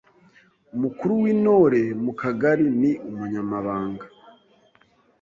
Umukuru 0.75 1.11
w’Intore 1.21 1.81
mu 2.03 2.11
Kagari 2.21 2.65
ni 2.79 2.91
Umunyamabanga 3.09 4.05